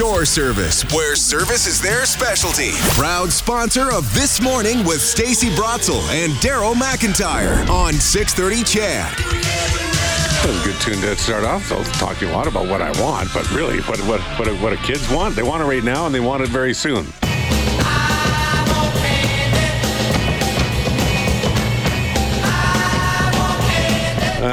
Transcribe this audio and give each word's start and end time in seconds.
Door 0.00 0.24
Service, 0.24 0.82
where 0.94 1.14
service 1.14 1.66
is 1.66 1.78
their 1.78 2.06
specialty. 2.06 2.70
Proud 2.94 3.30
sponsor 3.30 3.92
of 3.92 4.10
This 4.14 4.40
Morning 4.40 4.82
with 4.82 5.02
Stacy 5.02 5.50
Brotzel 5.50 6.00
and 6.08 6.32
Daryl 6.36 6.72
McIntyre 6.72 7.68
on 7.68 7.92
630 7.92 8.64
CHED. 8.64 10.64
Good 10.64 10.80
tune 10.80 11.02
to 11.02 11.14
start 11.18 11.44
off. 11.44 11.66
So 11.66 11.82
talking 11.98 12.30
a 12.30 12.32
lot 12.32 12.46
about 12.46 12.66
what 12.66 12.80
I 12.80 12.98
want, 12.98 13.28
but 13.34 13.50
really, 13.50 13.82
what 13.82 14.00
what 14.06 14.22
what 14.38 14.48
what 14.62 14.78
kids 14.78 15.06
want? 15.10 15.36
They 15.36 15.42
want 15.42 15.62
it 15.62 15.66
right 15.66 15.84
now, 15.84 16.06
and 16.06 16.14
they 16.14 16.20
want 16.20 16.42
it 16.42 16.48
very 16.48 16.72
soon. 16.72 17.04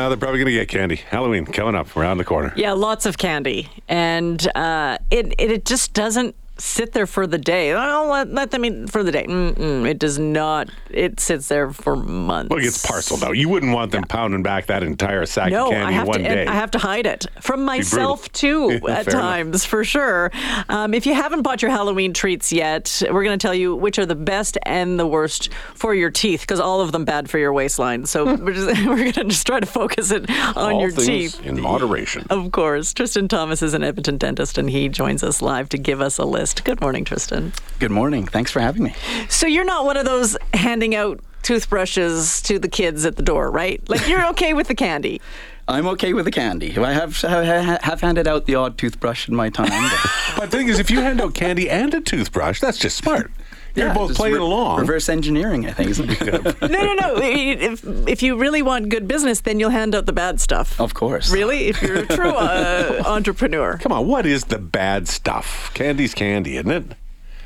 They're 0.09 0.17
probably 0.17 0.39
going 0.39 0.47
to 0.47 0.59
get 0.59 0.69
candy. 0.69 0.97
Halloween 0.97 1.45
coming 1.45 1.75
up 1.75 1.95
around 1.97 2.17
the 2.17 2.25
corner. 2.25 2.53
Yeah, 2.55 2.73
lots 2.73 3.05
of 3.05 3.17
candy, 3.17 3.69
and 3.87 4.45
uh, 4.55 4.97
it, 5.11 5.33
it 5.37 5.51
it 5.51 5.65
just 5.65 5.93
doesn't 5.93 6.35
sit 6.59 6.93
there 6.93 7.05
for 7.07 7.27
the 7.27 7.37
day. 7.37 7.73
Oh, 7.73 8.07
let, 8.11 8.29
let 8.31 8.51
them 8.51 8.65
eat 8.65 8.89
for 8.89 9.03
the 9.03 9.11
day. 9.11 9.25
Mm-mm, 9.25 9.87
it 9.87 9.99
does 9.99 10.17
not. 10.19 10.69
It 10.89 11.19
sits 11.19 11.47
there 11.47 11.71
for 11.71 11.95
months. 11.95 12.49
Well, 12.49 12.59
it 12.59 12.63
gets 12.63 12.85
parceled 12.85 13.23
out. 13.23 13.31
You 13.37 13.49
wouldn't 13.49 13.73
want 13.73 13.91
them 13.91 14.03
pounding 14.03 14.43
back 14.43 14.67
that 14.67 14.83
entire 14.83 15.25
sack 15.25 15.51
no, 15.51 15.65
of 15.67 15.71
candy 15.71 15.85
I 15.87 15.91
have 15.91 16.07
one 16.07 16.19
to. 16.19 16.23
day. 16.23 16.45
I 16.45 16.53
have 16.53 16.71
to 16.71 16.79
hide 16.79 17.05
it 17.05 17.25
from 17.41 17.63
myself 17.65 18.31
too 18.31 18.71
at 18.89 19.05
Fair 19.05 19.13
enough. 19.13 19.21
times, 19.21 19.65
for 19.65 19.83
sure. 19.83 20.31
Um, 20.69 20.93
if 20.93 21.05
you 21.05 21.13
haven't 21.13 21.41
bought 21.41 21.61
your 21.61 21.71
Halloween 21.71 22.13
treats 22.13 22.51
yet, 22.51 23.01
we're 23.11 23.23
going 23.23 23.37
to 23.37 23.41
tell 23.45 23.53
you 23.55 23.75
which 23.75 23.99
are 23.99 24.05
the 24.05 24.15
best 24.15 24.57
and 24.63 24.99
the 24.99 25.07
worst 25.07 25.51
for 25.75 25.93
your 25.93 26.09
teeth, 26.09 26.41
because 26.41 26.59
all 26.59 26.81
of 26.81 26.91
them 26.91 27.05
bad 27.05 27.29
for 27.29 27.37
your 27.37 27.53
waistline. 27.53 28.05
So 28.05 28.25
we're, 28.25 28.37
we're 28.87 28.97
going 28.97 29.11
to 29.13 29.23
just 29.25 29.45
try 29.45 29.59
to 29.59 29.65
focus 29.65 30.11
it 30.11 30.29
on 30.29 30.73
All 30.73 30.81
your 30.81 30.91
teeth. 30.91 31.43
in 31.45 31.59
moderation. 31.61 32.25
Of 32.29 32.51
course. 32.51 32.93
Trystan 32.93 33.27
Thomas 33.29 33.61
is 33.61 33.73
an 33.73 33.83
Edmonton 33.83 34.17
dentist, 34.17 34.57
and 34.57 34.69
he 34.69 34.89
joins 34.89 35.23
us 35.23 35.41
live 35.41 35.69
to 35.69 35.77
give 35.77 36.01
us 36.01 36.17
a 36.17 36.25
list. 36.25 36.46
Good 36.53 36.81
morning, 36.81 37.05
Trystan. 37.05 37.53
Good 37.79 37.91
morning. 37.91 38.25
Thanks 38.25 38.51
for 38.51 38.59
having 38.59 38.83
me. 38.83 38.95
So 39.29 39.47
you're 39.47 39.65
not 39.65 39.85
one 39.85 39.97
of 39.97 40.05
those 40.05 40.37
handing 40.53 40.95
out 40.95 41.19
toothbrushes 41.43 42.41
to 42.43 42.59
the 42.59 42.67
kids 42.67 43.05
at 43.05 43.15
the 43.15 43.23
door, 43.23 43.49
right? 43.51 43.81
Like 43.89 44.07
you're 44.07 44.25
okay 44.31 44.53
with 44.53 44.67
the 44.67 44.75
candy. 44.75 45.21
I'm 45.69 45.85
okay 45.87 46.13
with 46.13 46.23
the 46.25 46.31
candy. 46.31 46.77
I 46.77 46.93
have 46.93 47.23
I 47.25 47.43
have 47.83 47.99
handed 48.01 48.25
out 48.27 48.45
the 48.45 48.55
odd 48.55 48.77
toothbrush 48.77 49.27
in 49.27 49.35
my 49.35 49.49
time. 49.49 49.67
but- 49.69 50.11
But 50.37 50.51
the 50.51 50.57
thing 50.57 50.67
is, 50.69 50.79
if 50.79 50.89
you 50.91 51.01
hand 51.01 51.19
out 51.19 51.33
candy 51.33 51.69
and 51.69 51.93
a 51.93 51.99
toothbrush, 52.01 52.59
that's 52.61 52.77
just 52.77 52.95
smart. 52.95 53.31
You're 53.77 53.87
Yeah, 53.87 53.93
both 53.93 54.15
playing 54.15 54.33
re- 54.35 54.39
along. 54.41 54.79
Reverse 54.81 55.07
engineering, 55.07 55.67
I 55.67 55.71
think. 55.71 55.91
Isn't 55.91 56.09
it? 56.09 56.61
No, 56.61 56.83
no, 56.83 56.93
no. 56.95 57.15
If, 57.21 57.85
if 58.07 58.23
you 58.23 58.35
really 58.37 58.61
want 58.63 58.89
good 58.89 59.07
business, 59.07 59.41
then 59.41 59.59
you'll 59.59 59.69
hand 59.69 59.93
out 59.95 60.05
the 60.07 60.13
bad 60.13 60.41
stuff. 60.41 60.79
of 60.81 60.93
course. 60.95 61.31
Really? 61.31 61.67
If 61.67 61.81
you're 61.81 61.97
a 61.99 62.05
true 62.07 62.31
uh, 62.31 63.03
entrepreneur. 63.07 63.77
Come 63.77 63.91
on, 63.91 64.07
what 64.07 64.25
is 64.25 64.45
the 64.45 64.57
bad 64.57 65.07
stuff? 65.07 65.71
Candy's 65.75 66.13
candy, 66.15 66.57
isn't 66.57 66.71
it? 66.71 66.83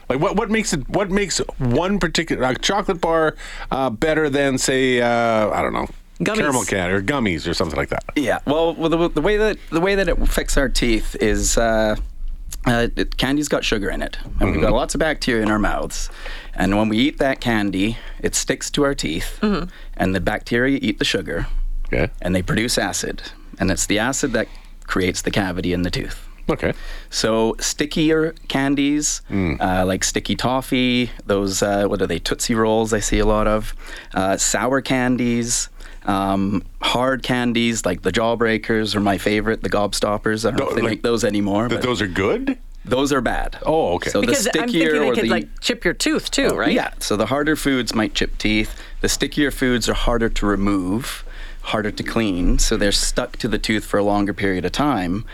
Like 0.10 0.20
what? 0.20 0.36
What 0.38 0.50
makes 0.50 0.74
it? 0.74 0.88
What 0.90 1.10
makes 1.12 1.40
one 1.58 2.00
particular 2.00 2.44
uh, 2.44 2.54
chocolate 2.56 3.00
bar 3.02 3.36
uh, 3.70 3.90
better 3.90 4.30
than, 4.30 4.58
say, 4.58 5.00
uh, 5.02 5.50
I 5.50 5.62
don't 5.62 5.74
know, 5.74 5.88
Gummies. 6.20 6.36
caramel 6.36 6.66
candy 6.66 6.94
or 6.96 7.02
gummies 7.02 7.48
or 7.48 7.54
something 7.54 7.78
like 7.78 7.90
that? 7.90 8.04
Yeah. 8.16 8.40
Well, 8.46 8.74
well 8.76 8.90
the, 8.90 9.10
the 9.10 9.22
way 9.22 9.38
that 9.38 9.58
the 9.70 9.80
way 9.82 9.96
that 9.96 10.08
it 10.10 10.18
affects 10.20 10.58
our 10.58 10.70
teeth 10.70 11.16
is. 11.22 11.58
Uh, 11.58 11.96
uh, 12.66 12.88
it, 12.96 13.18
candy's 13.18 13.48
got 13.48 13.64
sugar 13.66 13.90
in 13.90 14.02
it, 14.02 14.18
and 14.40 14.52
we've 14.52 14.62
got 14.62 14.72
lots 14.74 14.94
of 14.96 15.00
bacteria 15.00 15.42
in 15.44 15.50
our 15.52 15.60
mouths. 15.60 16.10
And 16.54 16.78
when 16.78 16.90
we 16.90 16.98
eat 16.98 17.18
that 17.20 17.42
candy, 17.42 17.98
it 18.22 18.36
sticks 18.36 18.70
to 18.72 18.84
our 18.84 18.94
teeth, 18.96 19.40
and 19.42 20.16
the 20.16 20.20
bacteria 20.20 20.78
eat 20.82 21.00
the 21.00 21.06
sugar, 21.06 21.48
Okay. 21.88 22.12
and 22.22 22.36
they 22.36 22.42
produce 22.42 22.78
acid. 22.78 23.24
And 23.60 23.70
it's 23.72 23.86
the 23.86 24.00
acid 24.00 24.34
that 24.34 24.48
creates 24.86 25.22
the 25.22 25.32
cavity 25.32 25.74
in 25.74 25.82
the 25.84 25.92
tooth. 25.92 26.28
Okay. 26.50 26.74
So 27.10 27.56
stickier 27.60 28.34
candies, 28.48 29.22
uh, 29.32 29.86
like 29.86 30.04
sticky 30.04 30.36
toffee, 30.36 31.12
those 31.26 31.62
uh, 31.64 31.86
what 31.86 32.02
are 32.02 32.08
they? 32.08 32.20
Tootsie 32.20 32.56
rolls. 32.56 32.92
I 32.94 33.00
see 33.00 33.20
a 33.20 33.26
lot 33.26 33.48
of 33.48 33.74
uh, 34.14 34.38
sour 34.38 34.82
candies. 34.82 35.70
Um, 36.06 36.64
hard 36.82 37.24
candies 37.24 37.86
like 37.86 38.02
the 38.02 38.12
Jawbreakers 38.12 38.96
are 38.96 39.00
my 39.00 39.18
favorite. 39.18 39.62
The 39.64 39.70
Gobstoppers. 39.70 40.46
I 40.46 40.52
don't 40.52 40.60
know 40.60 40.70
if 40.70 40.76
they 40.76 40.82
Like- 40.82 40.90
make 40.92 41.04
those 41.04 41.24
anymore. 41.24 41.68
Th- 41.68 41.80
But 41.80 41.88
those 41.88 42.02
are 42.02 42.08
good. 42.08 42.58
those 42.84 43.14
are 43.14 43.22
bad. 43.22 43.58
Oh, 43.66 43.94
okay. 43.96 44.10
So 44.10 44.22
Because 44.22 44.44
the 44.46 44.60
I'm 44.62 44.68
stickier 44.70 44.92
thinking 44.92 45.02
they 45.02 45.08
or 45.10 45.14
could 45.14 45.24
the 45.26 45.30
like 45.30 45.48
chip 45.62 45.86
your 45.86 45.94
tooth 45.94 46.32
too, 46.32 46.50
right? 46.50 46.72
yeah. 46.74 46.92
So 47.00 47.16
the 47.16 47.28
harder 47.28 47.56
foods 47.56 47.94
might 47.94 48.14
chip 48.16 48.38
teeth. 48.40 48.76
The 49.02 49.10
stickier 49.10 49.52
foods 49.52 49.88
are 49.88 49.94
harder 49.94 50.30
to 50.30 50.46
remove, 50.46 51.24
harder 51.62 51.92
to 51.92 52.04
clean. 52.04 52.58
So 52.58 52.78
they're 52.78 52.92
stuck 52.92 53.38
to 53.38 53.48
the 53.48 53.60
tooth 53.60 53.86
for 53.86 53.98
a 54.00 54.04
longer 54.04 54.34
period 54.34 54.66
of 54.66 54.72
time, 54.72 55.26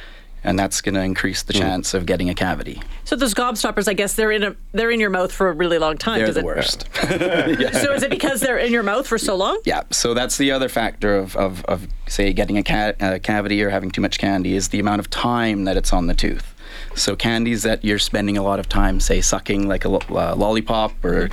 and 0.43 0.57
that's 0.57 0.81
going 0.81 0.95
to 0.95 1.01
increase 1.01 1.41
Hmm. 1.41 1.47
the 1.47 1.53
chance 1.53 1.93
of 1.93 2.05
getting 2.05 2.29
a 2.29 2.33
cavity. 2.33 2.81
So 3.05 3.15
those 3.15 3.33
gobstoppers, 3.33 3.87
I 3.87 3.93
guess 3.93 4.13
they're 4.15 4.31
in 4.31 4.43
a 4.43 4.55
they're 4.73 4.91
in 4.91 4.99
your 4.99 5.09
mouth 5.09 5.31
for 5.31 5.49
a 5.49 5.53
really 5.53 5.77
long 5.77 5.97
time. 5.97 6.19
They're 6.19 6.31
the 6.33 6.39
it- 6.41 6.45
worst. 6.45 6.87
So 7.81 7.93
is 7.93 8.03
it 8.03 8.09
because 8.09 8.39
they're 8.41 8.57
in 8.57 8.71
your 8.71 8.83
mouth 8.83 9.07
for 9.07 9.17
so 9.17 9.35
long? 9.35 9.59
Yeah, 9.65 9.81
so 9.91 10.13
that's 10.13 10.37
the 10.37 10.51
other 10.51 10.69
factor 10.69 11.15
of, 11.17 11.35
of, 11.35 11.63
of 11.65 11.87
say, 12.07 12.33
getting 12.33 12.57
a, 12.57 12.63
ca- 12.63 12.93
a 12.99 13.19
cavity 13.19 13.61
or 13.63 13.69
having 13.69 13.91
too 13.91 14.01
much 14.01 14.17
candy 14.19 14.55
is 14.55 14.69
the 14.69 14.79
amount 14.79 14.99
of 14.99 15.09
time 15.09 15.65
that 15.65 15.77
it's 15.77 15.93
on 15.93 16.07
the 16.07 16.13
tooth. 16.13 16.53
So 16.95 17.15
candies 17.15 17.63
that 17.63 17.83
you're 17.85 17.99
spending 17.99 18.37
a 18.37 18.43
lot 18.43 18.59
of 18.59 18.67
time, 18.69 18.99
say, 18.99 19.21
sucking 19.21 19.67
like 19.67 19.85
a 19.85 19.89
lo- 19.89 20.01
uh, 20.09 20.35
lollipop 20.35 21.03
or 21.03 21.29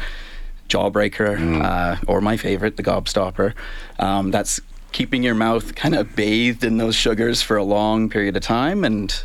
jawbreaker, 0.69 1.63
uh, 1.63 1.97
or 2.07 2.21
my 2.21 2.37
favorite, 2.37 2.77
the 2.77 2.83
gobstopper, 2.83 3.55
um, 3.99 4.31
that's 4.31 4.61
keeping 4.95 5.25
your 5.25 5.35
mouth 5.35 5.75
kind 5.75 5.95
of 5.95 6.15
bathed 6.17 6.65
in 6.65 6.79
those 6.79 6.95
sugars 6.95 7.43
for 7.43 7.57
a 7.57 7.65
long 7.65 8.09
period 8.09 8.37
of 8.37 8.43
time, 8.43 8.85
and 8.85 9.23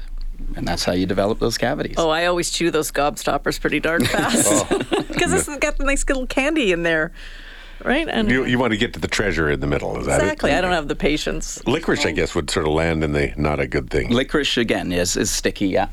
and 0.55 0.67
that's 0.67 0.83
how 0.83 0.91
you 0.91 1.05
develop 1.05 1.39
those 1.39 1.57
cavities. 1.57 1.95
Oh, 1.97 2.09
I 2.09 2.25
always 2.25 2.49
chew 2.49 2.71
those 2.71 2.91
gobstoppers 2.91 3.61
pretty 3.61 3.79
darn 3.79 4.03
fast 4.17 4.67
because 5.07 5.31
this 5.31 5.45
has 5.45 5.57
got 5.59 5.77
the 5.77 5.85
nice 5.85 6.05
little 6.07 6.27
candy 6.27 6.71
in 6.71 6.83
there, 6.83 7.11
right? 7.85 8.09
And 8.09 8.29
You, 8.29 8.45
you 8.45 8.57
want 8.57 8.71
to 8.71 8.77
get 8.77 8.93
to 8.93 8.99
the 8.99 9.07
treasure 9.07 9.49
in 9.49 9.59
the 9.59 9.67
middle. 9.67 9.97
Is 9.99 10.07
that 10.07 10.21
exactly. 10.21 10.51
I 10.51 10.59
don't 10.59 10.73
have 10.73 10.87
the 10.87 10.95
patience. 10.95 11.63
Licorice, 11.65 12.05
I 12.05 12.11
guess, 12.11 12.33
would 12.33 12.49
sort 12.49 12.65
of 12.65 12.73
land 12.73 13.03
in 13.03 13.13
the 13.13 13.31
not 13.37 13.59
a 13.59 13.67
good 13.67 13.89
thing. 13.89 14.09
Licorice 14.09 14.57
again 14.57 14.91
is 14.91 15.15
is 15.15 15.29
sticky, 15.29 15.67
yeah. 15.67 15.89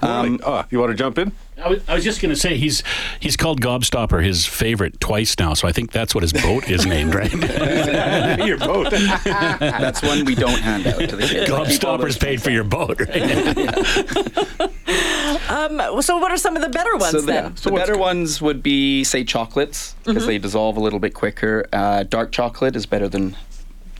Um, 0.00 0.38
oh, 0.46 0.64
you 0.70 0.78
want 0.78 0.92
to 0.92 0.96
jump 0.96 1.18
in? 1.18 1.32
I 1.60 1.68
was, 1.68 1.82
I 1.88 1.94
was 1.94 2.04
just 2.04 2.20
going 2.22 2.30
to 2.30 2.36
say 2.40 2.56
he's 2.56 2.82
he's 3.20 3.36
called 3.36 3.60
Gobstopper 3.60 4.24
his 4.24 4.46
favorite 4.46 5.00
twice 5.00 5.36
now, 5.38 5.54
so 5.54 5.66
I 5.66 5.72
think 5.72 5.90
that's 5.92 6.14
what 6.14 6.22
his 6.22 6.32
boat 6.32 6.68
is 6.70 6.86
named, 6.86 7.14
right? 7.14 7.32
Your 8.46 8.58
boat. 8.58 8.90
That's 9.60 10.02
one 10.02 10.24
we 10.24 10.34
don't 10.34 10.60
hand 10.60 10.86
out 10.86 11.00
to 11.08 11.16
the 11.16 11.22
kids. 11.26 11.50
Gobstopper's 11.50 12.16
paid 12.16 12.40
for 12.42 12.50
your 12.50 12.64
boat, 12.64 13.00
right? 13.00 14.68
Um, 15.50 16.02
so 16.02 16.18
what 16.18 16.30
are 16.30 16.36
some 16.36 16.56
of 16.56 16.62
the 16.62 16.68
better 16.68 16.96
ones 16.96 17.10
So 17.12 17.20
the, 17.20 17.26
then? 17.26 17.54
the 17.62 17.70
better 17.72 17.96
ones 17.98 18.40
would 18.42 18.62
be, 18.62 19.02
say, 19.04 19.24
chocolates, 19.24 19.94
because 20.04 20.26
they 20.26 20.38
dissolve 20.38 20.76
a 20.76 20.80
little 20.80 20.98
bit 20.98 21.14
quicker. 21.14 21.66
Uh, 21.72 22.02
dark 22.04 22.32
chocolate 22.32 22.76
is 22.76 22.86
better 22.86 23.08
than 23.08 23.36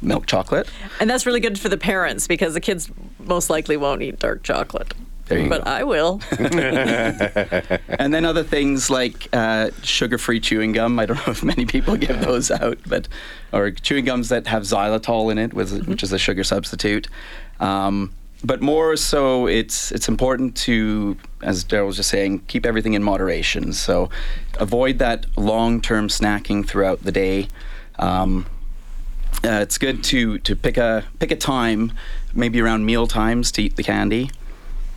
milk 0.03 0.27
chocolate. 0.27 0.69
And 1.01 1.09
that's 1.11 1.27
really 1.27 1.41
good 1.41 1.59
for 1.59 1.69
the 1.69 1.79
parents 1.79 2.27
because 2.27 2.55
the 2.55 2.61
kids 2.61 2.91
most 3.19 3.51
likely 3.51 3.77
won't 3.77 4.03
eat 4.03 4.19
dark 4.19 4.43
chocolate. 4.43 4.95
There 5.29 5.39
you 5.39 5.49
but 5.49 5.65
go. 5.65 5.71
I 5.71 5.85
will. 5.85 6.21
And 7.99 8.15
then 8.15 8.25
other 8.25 8.45
things 8.45 8.91
like 8.91 9.29
uh, 9.33 9.71
sugar-free 9.83 10.41
chewing 10.41 10.73
gum. 10.73 10.99
I 10.99 11.07
don't 11.07 11.17
know 11.27 11.33
if 11.33 11.43
many 11.43 11.67
people 11.67 11.97
give 11.97 12.21
those 12.21 12.51
out, 12.51 12.79
but 12.87 13.09
or 13.53 13.71
chewing 13.71 14.05
gums 14.05 14.29
that 14.29 14.47
have 14.47 14.63
xylitol 14.63 15.33
in 15.33 15.39
it, 15.39 15.53
with, 15.53 15.87
which 15.89 16.03
is 16.03 16.13
a 16.13 16.19
sugar 16.19 16.45
substitute. 16.45 17.09
Um, 17.61 18.13
but 18.45 18.63
more 18.63 18.97
so, 18.97 19.49
it's 19.49 19.91
it's 19.91 20.09
important 20.09 20.57
to, 20.59 21.17
as 21.43 21.65
Daryl 21.65 21.87
was 21.87 21.97
just 21.97 22.09
saying, 22.09 22.41
keep 22.47 22.65
everything 22.65 22.95
in 22.95 23.03
moderation. 23.03 23.73
So 23.73 24.11
avoid 24.61 24.99
that 25.01 25.27
long-term 25.37 26.09
snacking 26.09 26.67
throughout 26.67 27.03
the 27.03 27.13
day. 27.13 27.49
Um, 27.99 28.47
uh, 29.45 29.61
it's 29.63 29.77
good 29.79 30.05
to 30.05 30.39
to 30.39 30.55
pick 30.55 30.77
a 30.77 31.05
pick 31.19 31.33
a 31.33 31.37
time, 31.37 31.93
maybe 32.33 32.61
around 32.61 32.87
meal 32.87 33.07
times, 33.09 33.51
to 33.53 33.63
eat 33.63 33.77
the 33.77 33.83
candy. 33.83 34.31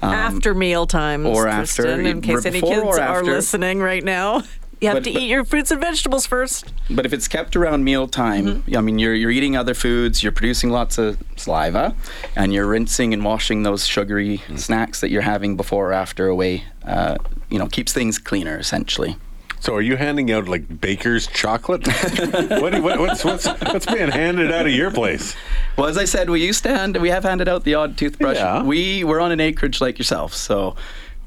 Um, 0.01 0.13
after 0.13 0.53
meal 0.53 0.87
times, 0.87 1.25
or 1.27 1.47
after, 1.47 1.83
Trystan, 1.83 2.07
in 2.07 2.21
case 2.21 2.45
any 2.45 2.59
before 2.61 2.75
kids 2.75 2.97
or 2.97 3.01
are 3.01 3.19
after. 3.19 3.31
listening 3.31 3.79
right 3.79 4.03
now. 4.03 4.41
You 4.79 4.87
have 4.87 4.95
But- 4.95 5.03
to 5.03 5.13
but- 5.13 5.21
eat 5.21 5.27
your 5.27 5.45
fruits 5.45 5.69
and 5.69 5.79
vegetables 5.79 6.25
first. 6.25 6.65
But 6.89 7.05
if 7.05 7.13
it's 7.13 7.27
kept 7.27 7.55
around 7.55 7.83
meal 7.83 8.07
time, 8.07 8.63
I 8.75 8.81
mean, 8.81 8.97
you're, 8.97 9.13
you're 9.13 9.29
eating 9.29 9.55
other 9.55 9.75
foods, 9.75 10.23
you're 10.23 10.31
producing 10.31 10.71
lots 10.71 10.97
of 10.97 11.17
saliva, 11.35 11.93
and 12.35 12.51
you're 12.51 12.65
rinsing 12.65 13.13
and 13.13 13.23
washing 13.23 13.61
those 13.61 13.85
sugary 13.85 14.41
snacks 14.55 14.99
that 15.01 15.11
you're 15.11 15.21
having 15.21 15.55
before 15.55 15.89
or 15.89 15.93
after 15.93 16.27
away. 16.27 16.63
Uh, 16.83 17.17
you 17.51 17.59
know, 17.59 17.67
keeps 17.67 17.93
things 17.93 18.17
cleaner, 18.17 18.57
essentially. 18.57 19.17
So, 19.61 19.75
are 19.75 19.81
you 19.81 19.95
handing 19.95 20.31
out 20.31 20.47
like 20.49 20.81
baker's 20.81 21.27
chocolate? 21.27 21.87
what, 22.49 22.81
what, 22.81 22.99
what's, 22.99 23.23
what's, 23.23 23.45
what's 23.45 23.85
being 23.85 24.09
handed 24.09 24.51
out 24.51 24.65
of 24.65 24.73
your 24.73 24.91
place? 24.91 25.35
Well, 25.77 25.87
as 25.87 25.97
I 25.97 26.05
said, 26.05 26.29
we 26.29 26.43
used 26.43 26.63
to 26.63 26.69
hand, 26.75 26.97
we 26.97 27.09
have 27.09 27.23
handed 27.23 27.47
out 27.47 27.63
the 27.63 27.75
odd 27.75 27.97
toothbrush. 27.97 28.37
Yeah. 28.37 28.63
We 28.63 29.03
we're 29.03 29.19
on 29.21 29.31
an 29.31 29.39
acreage 29.39 29.79
like 29.79 29.97
yourself, 29.97 30.33
so 30.33 30.75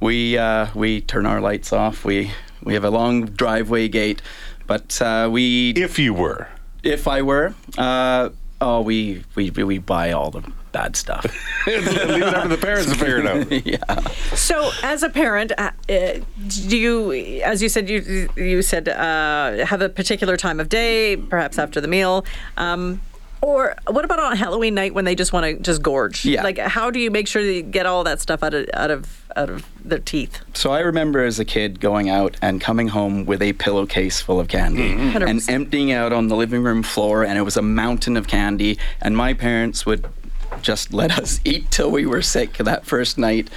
we 0.01 0.37
uh, 0.37 0.67
we 0.75 1.01
turn 1.01 1.25
our 1.25 1.41
lights 1.41 1.73
off. 1.73 2.05
We 2.05 2.33
we 2.63 2.75
have 2.75 2.85
a 2.85 2.91
long 2.91 3.27
driveway 3.27 3.89
gate, 3.89 4.21
but 4.67 5.01
uh, 5.01 5.29
we 5.33 5.71
If 5.71 5.99
you 5.99 6.13
were. 6.13 6.49
if 6.83 7.09
I 7.09 7.23
were. 7.23 7.55
Uh, 7.79 8.31
Oh, 8.61 8.81
we 8.81 9.23
we 9.35 9.51
we 9.51 9.77
buy 9.79 10.13
all 10.13 10.31
the 10.31 10.43
bad 10.75 10.97
stuff. 10.97 11.25
Leave 11.67 11.87
it 11.87 12.23
up 12.23 12.43
to 12.43 12.49
the 12.49 12.59
parents 12.59 12.93
to 12.93 12.99
figure 12.99 13.19
it 13.19 13.27
out. 13.27 13.51
yeah. 13.67 14.09
So, 14.35 14.73
as 14.83 15.03
a 15.03 15.09
parent, 15.09 15.53
uh, 15.57 15.71
uh, 15.89 16.21
do 16.69 16.77
you, 16.77 17.13
as 17.43 17.63
you 17.63 17.71
said, 17.71 17.89
you 17.89 18.29
you 18.37 18.61
said 18.61 18.89
uh, 18.89 19.65
have 19.65 19.81
a 19.81 19.89
particular 19.89 20.37
time 20.37 20.61
of 20.61 20.69
day, 20.69 21.17
perhaps 21.17 21.59
after 21.59 21.81
the 21.81 21.89
meal, 21.89 22.27
um, 22.59 23.01
or 23.45 23.75
what 23.89 24.07
about 24.07 24.19
on 24.19 24.37
Halloween 24.37 24.75
night 24.75 24.95
when 24.95 25.05
they 25.05 25.15
just 25.15 25.33
want 25.33 25.45
to 25.45 25.63
just 25.63 25.83
gorge? 25.83 26.25
Yeah. 26.25 26.43
Like, 26.43 26.59
how 26.59 26.91
do 26.91 26.99
you 26.99 27.11
make 27.11 27.29
sure 27.29 27.45
that 27.45 27.53
you 27.53 27.63
get 27.63 27.85
all 27.85 28.03
that 28.05 28.21
stuff 28.21 28.43
out 28.43 28.55
of 28.55 28.67
out 28.73 28.91
of 28.91 29.23
out 29.37 29.51
of 29.51 29.67
their 29.85 29.99
teeth? 29.99 30.41
So 30.55 30.73
I 30.73 30.81
remember 30.81 31.23
as 31.23 31.39
a 31.39 31.45
kid 31.45 31.79
going 31.79 32.09
out 32.09 32.37
and 32.41 32.61
coming 32.61 32.89
home 32.89 33.27
with 33.27 33.43
a 33.43 33.53
pillowcase 33.53 34.21
full 34.21 34.41
of 34.41 34.49
candy 34.49 34.93
and 34.93 35.13
100%. 35.15 35.51
emptying 35.51 35.93
out 35.93 36.13
on 36.13 36.29
the 36.29 36.37
living 36.37 36.63
room 36.63 36.83
floor, 36.83 37.23
and 37.23 37.39
it 37.39 37.43
was 37.43 37.57
a 37.57 37.63
mountain 37.63 38.17
of 38.17 38.27
candy. 38.27 38.79
And 39.03 39.15
my 39.15 39.35
parents 39.35 39.85
would 39.85 40.07
just 40.65 40.93
let 40.93 41.17
us 41.19 41.41
eat 41.45 41.71
till 41.71 41.91
we 41.91 42.07
were 42.07 42.23
sick 42.23 42.55
that 42.55 42.85
first 42.85 43.19
night. 43.19 43.49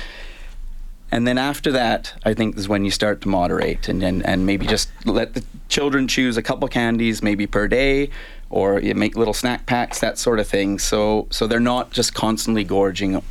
And 1.10 1.26
then 1.26 1.38
after 1.38 1.72
that, 1.72 2.14
I 2.26 2.34
think 2.34 2.58
is 2.58 2.68
when 2.68 2.84
you 2.84 2.92
start 2.92 3.22
to 3.22 3.30
moderate 3.30 3.88
and, 3.88 4.04
and, 4.04 4.26
and 4.26 4.46
maybe 4.46 4.68
just 4.68 4.90
let 5.06 5.34
the 5.34 5.44
children 5.70 6.08
choose 6.08 6.36
a 6.36 6.44
couple 6.44 6.68
candies 6.68 7.24
maybe 7.24 7.48
per 7.48 7.68
day 7.68 8.10
or 8.50 8.80
you 8.80 8.94
make 8.94 9.16
little 9.16 9.34
snack 9.34 9.66
packs, 9.66 10.00
that 10.00 10.18
sort 10.18 10.40
of 10.40 10.48
thing. 10.48 10.80
So 10.80 11.28
so 11.30 11.48
they're 11.48 11.60
not 11.60 11.92
just 11.92 12.14
constantly 12.14 12.64
gorging 12.64 13.22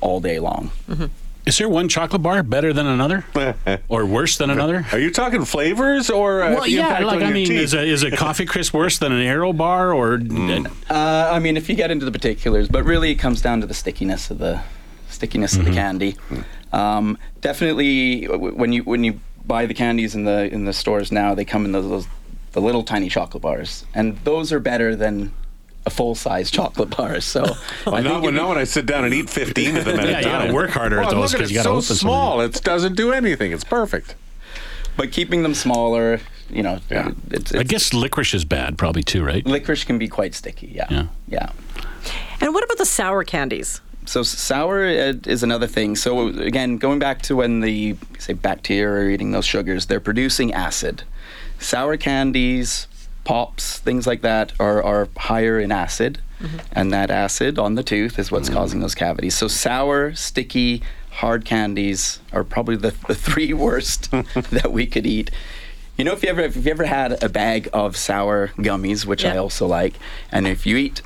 all 0.00 0.20
day 0.20 0.38
long. 0.38 0.70
Mm-hmm. 0.88 1.06
Is 1.46 1.58
there 1.58 1.68
one 1.68 1.88
chocolate 1.88 2.22
bar 2.22 2.42
better 2.42 2.72
than 2.72 2.86
another, 2.86 3.24
or 3.88 4.04
worse 4.04 4.36
than 4.36 4.50
another? 4.50 4.84
Are 4.90 4.98
you 4.98 5.12
talking 5.12 5.44
flavors 5.44 6.10
or 6.10 6.42
uh, 6.42 6.54
Well, 6.54 6.66
yeah, 6.66 6.98
like 7.04 7.22
I 7.22 7.30
mean, 7.30 7.46
teeth? 7.46 7.60
is 7.60 7.74
a, 7.74 7.82
is 7.84 8.02
a 8.02 8.10
coffee 8.10 8.44
crisp 8.46 8.74
worse 8.74 8.98
than 8.98 9.12
an 9.12 9.20
Aero 9.20 9.52
bar, 9.52 9.92
or 9.92 10.14
Uh, 10.90 11.30
I 11.32 11.38
mean, 11.38 11.56
if 11.56 11.68
you 11.68 11.76
get 11.76 11.92
into 11.92 12.04
the 12.04 12.10
particulars, 12.10 12.68
but 12.68 12.82
really 12.84 13.12
it 13.12 13.16
comes 13.16 13.40
down 13.42 13.60
to 13.60 13.66
the 13.66 13.74
stickiness 13.74 14.28
of 14.30 14.38
the 14.38 14.60
stickiness 15.08 15.56
of 15.56 15.64
the 15.64 15.70
candy. 15.72 16.16
Um, 16.72 17.16
definitely, 17.42 18.24
when 18.24 18.72
you 18.72 18.82
when 18.82 19.04
you 19.04 19.20
buy 19.46 19.66
the 19.66 19.74
candies 19.74 20.16
in 20.16 20.24
the 20.24 20.52
in 20.52 20.64
the 20.64 20.72
stores 20.72 21.12
now, 21.12 21.32
they 21.36 21.44
come 21.44 21.64
in 21.64 21.70
those, 21.70 21.88
those 21.88 22.06
the 22.52 22.60
little 22.60 22.82
tiny 22.82 23.08
chocolate 23.08 23.42
bars, 23.42 23.84
and 23.94 24.18
those 24.24 24.52
are 24.52 24.58
better 24.58 24.96
than 24.96 25.32
a 25.86 25.90
full 25.90 26.14
size 26.14 26.50
chocolate 26.50 26.90
bar. 26.90 27.20
So 27.20 27.42
Well, 27.86 27.94
I 27.94 28.00
not, 28.02 28.10
think 28.14 28.24
when, 28.24 28.34
not 28.34 28.48
when 28.50 28.58
I 28.58 28.64
sit 28.64 28.84
down 28.86 29.04
and 29.04 29.14
eat 29.14 29.30
15 29.30 29.76
of 29.76 29.84
them 29.84 30.00
at 30.00 30.08
Yeah, 30.08 30.14
a 30.16 30.18
you 30.18 30.24
time. 30.24 30.40
gotta 30.42 30.52
work 30.52 30.70
harder 30.70 31.00
at 31.00 31.10
those 31.10 31.32
look 31.32 31.40
'cause 31.40 31.50
it, 31.50 31.54
you 31.54 31.58
gotta 31.58 31.68
so 31.68 31.72
open 31.72 31.82
some. 31.82 31.96
small. 31.96 32.40
It 32.40 32.60
doesn't 32.62 32.96
do 32.96 33.12
anything. 33.12 33.52
It's 33.52 33.64
perfect. 33.64 34.14
but 34.96 35.12
keeping 35.12 35.42
them 35.42 35.52
smaller, 35.54 36.20
you 36.50 36.62
know, 36.62 36.78
Yeah. 36.90 37.10
it's, 37.30 37.54
I 37.54 37.62
guess 37.64 37.92
licorice 37.92 38.32
is 38.32 38.44
bad, 38.46 38.78
probably 38.78 39.02
too, 39.02 39.22
right? 39.22 39.44
licorice 39.46 39.84
can 39.84 39.98
be 39.98 40.08
quite 40.08 40.34
sticky. 40.34 40.72
Yeah, 40.74 40.86
Yeah. 40.90 41.06
yeah. 41.28 41.50
And 42.40 42.54
what 42.54 42.64
about 42.64 42.78
the 42.78 42.86
sour 42.86 43.22
candies? 43.22 43.80
So 44.06 44.22
sour 44.22 44.86
uh, 44.86 45.12
is 45.26 45.42
another 45.42 45.66
thing. 45.66 45.96
So 45.96 46.28
again, 46.28 46.78
going 46.78 46.98
back 46.98 47.20
to 47.22 47.36
when 47.36 47.60
the 47.60 47.96
say 48.18 48.32
bacteria 48.32 49.04
are 49.06 49.10
eating 49.10 49.32
those 49.32 49.44
sugars, 49.44 49.86
they're 49.86 50.00
producing 50.00 50.52
acid. 50.54 51.02
Sour 51.58 51.96
candies, 51.98 52.86
pops, 53.26 53.80
things 53.80 54.06
like 54.06 54.22
that 54.22 54.52
are, 54.60 54.80
are 54.82 55.08
higher 55.16 55.58
in 55.58 55.72
acid, 55.72 56.20
mm-hmm. 56.40 56.58
and 56.70 56.92
that 56.92 57.10
acid 57.10 57.58
on 57.58 57.74
the 57.74 57.82
tooth 57.82 58.20
is 58.20 58.30
what's 58.30 58.48
mm. 58.48 58.52
causing 58.54 58.78
those 58.80 58.94
cavities. 58.94 59.34
So 59.34 59.48
sour, 59.48 60.14
sticky, 60.14 60.80
hard 61.10 61.44
candies 61.44 62.20
are 62.32 62.44
probably 62.44 62.76
the, 62.76 62.94
the 63.08 63.16
three 63.16 63.52
worst 63.66 64.10
that 64.12 64.70
we 64.70 64.86
could 64.86 65.06
eat. 65.06 65.32
You 65.98 66.04
know, 66.04 66.12
if 66.12 66.22
you 66.22 66.28
ever 66.28 66.42
if 66.42 66.56
you 66.56 66.70
ever 66.70 66.84
had 66.84 67.22
a 67.22 67.28
bag 67.28 67.68
of 67.72 67.96
sour 67.96 68.48
gummies, 68.58 69.06
which 69.06 69.24
I 69.24 69.36
also 69.38 69.66
like, 69.66 69.94
and 70.30 70.46
if 70.46 70.64
you 70.64 70.76
eat 70.76 71.02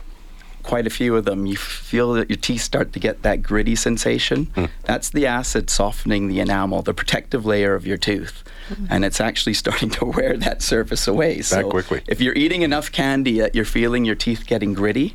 quite 0.62 0.86
a 0.86 0.90
few 0.90 1.16
of 1.16 1.24
them, 1.24 1.46
you 1.46 1.56
feel 1.56 2.12
that 2.14 2.28
your 2.28 2.36
teeth 2.36 2.62
start 2.62 2.92
to 2.92 3.00
get 3.00 3.22
that 3.22 3.42
gritty 3.42 3.74
sensation. 3.74 4.46
Hmm. 4.46 4.66
That's 4.84 5.10
the 5.10 5.26
acid 5.26 5.70
softening 5.70 6.28
the 6.28 6.40
enamel, 6.40 6.82
the 6.82 6.94
protective 6.94 7.44
layer 7.46 7.74
of 7.74 7.86
your 7.86 7.96
tooth. 7.96 8.44
Hmm. 8.68 8.86
And 8.90 9.04
it's 9.04 9.20
actually 9.20 9.54
starting 9.62 9.90
to 9.90 10.04
wear 10.04 10.36
that 10.36 10.62
surface 10.62 11.06
away. 11.06 11.42
So 11.42 11.68
quickly. 11.70 12.02
if 12.06 12.20
you're 12.20 12.34
eating 12.34 12.62
enough 12.62 12.92
candy 12.92 13.40
that 13.40 13.54
you're 13.54 13.64
feeling 13.64 14.04
your 14.04 14.16
teeth 14.16 14.46
getting 14.46 14.74
gritty, 14.74 15.14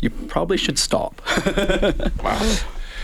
you 0.00 0.10
probably 0.10 0.56
should 0.56 0.78
stop. 0.78 1.20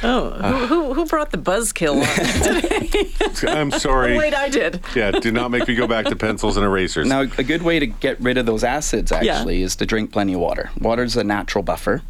Oh, 0.04 0.30
who, 0.30 0.66
who, 0.66 0.94
who 0.94 1.04
brought 1.06 1.30
the 1.30 1.38
buzzkill 1.38 2.02
on 2.02 2.60
today? 3.42 3.50
I'm 3.50 3.70
sorry. 3.70 4.16
Wait, 4.16 4.34
I 4.34 4.48
did. 4.48 4.80
yeah, 4.94 5.10
do 5.12 5.32
not 5.32 5.50
make 5.50 5.66
me 5.66 5.74
go 5.74 5.86
back 5.86 6.06
to 6.06 6.16
pencils 6.16 6.56
and 6.56 6.64
erasers. 6.64 7.08
now, 7.08 7.20
a 7.22 7.42
good 7.42 7.62
way 7.62 7.78
to 7.78 7.86
get 7.86 8.20
rid 8.20 8.36
of 8.38 8.46
those 8.46 8.62
acids 8.64 9.10
actually 9.12 9.62
is 9.62 9.76
to 9.76 9.86
drink 9.86 10.12
plenty 10.12 10.34
of 10.34 10.40
water. 10.40 10.70
Water 10.78 11.02
is 11.02 11.16
a 11.16 11.24
natural 11.24 11.64
buffer. 11.64 12.02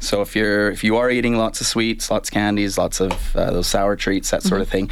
So 0.00 0.20
if 0.20 0.34
you're 0.34 0.68
if 0.70 0.82
you 0.82 0.96
are 0.96 1.10
eating 1.10 1.36
lots 1.36 1.60
of 1.60 1.66
sweets, 1.68 2.10
lots 2.10 2.28
of 2.28 2.32
candies, 2.34 2.76
lots 2.76 3.00
of 3.00 3.36
uh, 3.36 3.52
those 3.52 3.68
sour 3.68 3.94
treats, 3.94 4.30
that 4.30 4.42
sort 4.42 4.60
of 4.60 4.68
thing, 4.68 4.90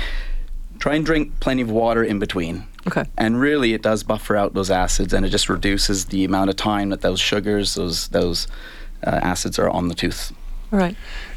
try 0.79 0.95
and 0.95 1.05
drink 1.05 1.41
plenty 1.41 1.63
of 1.63 1.71
water 1.71 2.05
in 2.05 2.21
between. 2.21 2.65
Okay. 2.87 3.05
And 3.19 3.41
really, 3.41 3.75
it 3.75 3.83
does 3.83 4.05
buffer 4.05 4.37
out 4.37 4.55
those 4.55 4.71
acids, 4.71 5.13
and 5.13 5.27
it 5.27 5.31
just 5.31 5.49
reduces 5.49 6.07
the 6.07 6.25
amount 6.25 6.49
of 6.51 6.57
time 6.57 6.91
that 6.91 7.01
those 7.01 7.19
sugars, 7.21 7.75
those 7.75 8.07
those 8.09 8.47
uh, 9.05 9.19
acids 9.21 9.59
are 9.59 9.69
on 9.69 9.89
the 9.89 9.95
tooth. 9.97 10.33
All 10.73 10.79
right. 10.79 10.95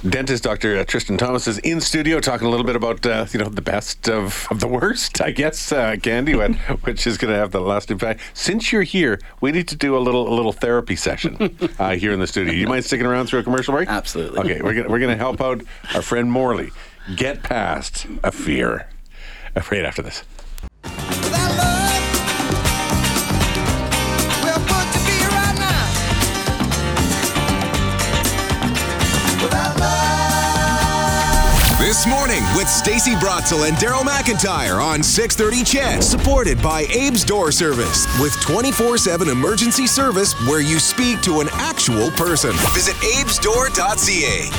Dentist 0.08 0.44
Dr. 0.44 0.84
Trystan 0.86 1.18
Thomas 1.18 1.48
is 1.48 1.58
in 1.60 1.82
studio 1.82 2.20
talking 2.20 2.46
a 2.46 2.50
little 2.52 2.66
bit 2.66 2.76
about 2.76 3.04
uh, 3.06 3.26
you 3.32 3.40
know 3.40 3.50
the 3.50 3.64
best 3.64 4.08
of, 4.08 4.46
of 4.52 4.60
the 4.60 4.68
worst, 4.68 5.22
I 5.22 5.32
guess, 5.32 5.72
uh, 5.72 5.96
candy, 6.02 6.36
what- 6.40 6.54
which 6.84 7.08
is 7.08 7.18
going 7.18 7.34
to 7.34 7.40
have 7.40 7.52
the 7.52 7.60
last 7.62 7.90
impact. 7.90 8.22
Since 8.36 8.72
you're 8.72 8.84
here, 8.84 9.20
we 9.42 9.52
need 9.52 9.68
to 9.70 9.76
do 9.76 9.98
a 9.98 10.00
little 10.00 10.32
a 10.32 10.36
little 10.36 10.54
therapy 10.54 10.96
session 10.96 11.58
uh, 11.80 11.96
here 11.96 12.12
in 12.12 12.20
the 12.20 12.28
studio. 12.28 12.54
You 12.54 12.68
mind 12.68 12.86
sticking 12.86 13.08
around 13.08 13.26
through 13.28 13.40
a 13.40 13.44
commercial 13.44 13.74
break? 13.74 13.90
Absolutely. 13.90 14.40
Okay, 14.40 14.62
we're 14.62 14.76
gonna, 14.76 14.90
we're 14.90 15.00
going 15.00 15.12
to 15.18 15.18
help 15.18 15.42
out 15.42 15.64
our 15.96 16.02
friend 16.04 16.32
Morley 16.32 16.70
get 17.16 17.42
past 17.42 18.06
a 18.24 18.32
fear. 18.32 18.88
Uh, 19.56 19.62
Right 19.72 19.86
after 19.86 20.02
this. 20.04 20.24
Stacy 32.74 33.12
Brotzel 33.12 33.68
and 33.68 33.78
Daryl 33.78 34.02
McIntyre 34.02 34.84
on 34.84 35.04
630 35.04 35.64
CHED, 35.64 36.04
Supported 36.04 36.60
by 36.62 36.86
Abe's 36.86 37.24
Door 37.24 37.52
Service 37.52 38.08
with 38.20 38.34
24-7 38.42 39.32
emergency 39.32 39.86
service 39.86 40.34
where 40.48 40.60
you 40.60 40.80
speak 40.80 41.22
to 41.22 41.40
an 41.40 41.50
actual 41.52 42.10
person. 42.12 42.52
Visit 42.74 42.96
abesdoor.ca. 42.98 44.50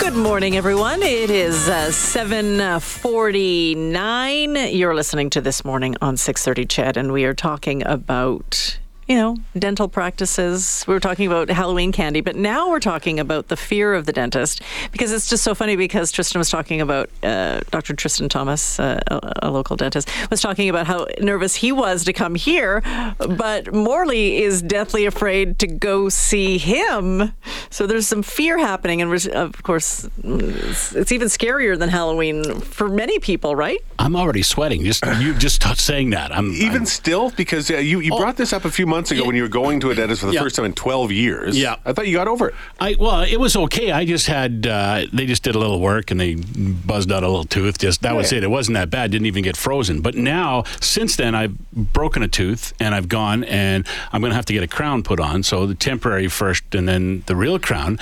Good 0.00 0.16
morning, 0.16 0.56
everyone. 0.56 1.02
It 1.02 1.30
is 1.30 1.68
uh, 1.68 1.88
7.49. 1.90 4.76
You're 4.76 4.94
listening 4.96 5.30
to 5.30 5.40
This 5.40 5.64
Morning 5.64 5.94
on 6.00 6.16
6.30 6.16 6.66
Ched, 6.66 6.96
and 6.96 7.12
we 7.12 7.24
are 7.24 7.34
talking 7.34 7.86
about, 7.86 8.80
you 9.10 9.16
know, 9.16 9.36
dental 9.58 9.88
practices. 9.88 10.84
We 10.86 10.94
were 10.94 11.00
talking 11.00 11.26
about 11.26 11.50
Halloween 11.50 11.90
candy, 11.90 12.20
but 12.20 12.36
now 12.36 12.70
we're 12.70 12.78
talking 12.78 13.18
about 13.18 13.48
the 13.48 13.56
fear 13.56 13.92
of 13.92 14.06
the 14.06 14.12
dentist 14.12 14.62
because 14.92 15.10
it's 15.10 15.28
just 15.28 15.42
so 15.42 15.52
funny 15.52 15.74
because 15.74 16.12
Trystan 16.12 16.36
was 16.36 16.48
talking 16.48 16.80
about, 16.80 17.10
uh, 17.24 17.58
Dr. 17.72 17.94
Trystan 17.94 18.30
Thomas, 18.30 18.78
uh, 18.78 19.00
a, 19.08 19.32
a 19.42 19.50
local 19.50 19.74
dentist, 19.74 20.08
was 20.30 20.40
talking 20.40 20.68
about 20.68 20.86
how 20.86 21.08
nervous 21.20 21.56
he 21.56 21.72
was 21.72 22.04
to 22.04 22.12
come 22.12 22.36
here, 22.36 22.82
but 23.18 23.74
Morley 23.74 24.44
is 24.44 24.62
deathly 24.62 25.06
afraid 25.06 25.58
to 25.58 25.66
go 25.66 26.08
see 26.08 26.56
him. 26.56 27.32
So 27.68 27.88
there's 27.88 28.06
some 28.06 28.22
fear 28.22 28.58
happening, 28.58 29.02
and 29.02 29.12
of 29.30 29.60
course, 29.64 30.08
it's, 30.22 30.94
it's 30.94 31.10
even 31.10 31.26
scarier 31.26 31.76
than 31.76 31.88
Halloween 31.88 32.60
for 32.60 32.88
many 32.88 33.18
people, 33.18 33.56
right? 33.56 33.80
I'm 33.98 34.14
already 34.14 34.42
sweating 34.42 34.84
just 34.84 35.04
you 35.18 35.34
just 35.34 35.62
t- 35.62 35.74
saying 35.74 36.10
that. 36.10 36.30
I'm 36.30 36.52
Even 36.52 36.72
I'm- 36.72 36.86
still, 36.86 37.30
because 37.30 37.72
uh, 37.72 37.78
you, 37.78 37.98
you 37.98 38.16
brought 38.16 38.36
this 38.36 38.52
up 38.52 38.64
a 38.64 38.70
few 38.70 38.86
months 38.86 38.99
ago 39.10 39.20
Yeah. 39.20 39.26
when 39.26 39.36
you 39.36 39.42
were 39.42 39.48
going 39.48 39.80
to 39.80 39.90
a 39.90 39.94
dentist 39.94 40.20
for 40.20 40.26
the 40.26 40.32
Yeah. 40.34 40.42
first 40.42 40.56
time 40.56 40.64
in 40.64 40.72
12 40.72 41.12
years. 41.12 41.56
Yeah. 41.56 41.76
I 41.86 41.92
thought 41.92 42.06
you 42.08 42.14
got 42.14 42.28
over 42.28 42.48
it. 42.48 42.54
I 42.80 42.96
well, 42.98 43.20
it 43.22 43.38
was 43.38 43.56
okay. 43.56 43.92
I 43.92 44.04
just 44.04 44.26
had 44.26 44.66
uh, 44.66 45.06
they 45.12 45.26
just 45.26 45.42
did 45.42 45.54
a 45.54 45.58
little 45.58 45.80
work 45.80 46.10
and 46.10 46.20
they 46.20 46.34
buzzed 46.34 47.10
out 47.12 47.22
a 47.22 47.28
little 47.28 47.44
tooth. 47.44 47.78
Just 47.78 48.02
that 48.02 48.14
was 48.14 48.32
it. 48.32 48.42
It 48.42 48.50
wasn't 48.50 48.74
that 48.74 48.90
bad. 48.90 49.10
Didn't 49.10 49.26
even 49.26 49.42
get 49.44 49.56
frozen. 49.56 50.00
But 50.00 50.14
now, 50.16 50.64
since 50.80 51.16
then, 51.16 51.34
I've 51.34 51.56
broken 51.72 52.22
a 52.22 52.28
tooth 52.28 52.72
and 52.80 52.94
I've 52.94 53.08
gone 53.08 53.44
and 53.44 53.86
I'm 54.12 54.20
going 54.20 54.30
to 54.32 54.36
have 54.36 54.46
to 54.46 54.52
get 54.52 54.62
a 54.62 54.68
crown 54.68 55.02
put 55.02 55.20
on. 55.20 55.42
So 55.42 55.66
the 55.66 55.74
temporary 55.74 56.28
first 56.28 56.74
and 56.74 56.88
then 56.88 57.22
the 57.26 57.36
real 57.36 57.58
crown. 57.58 57.98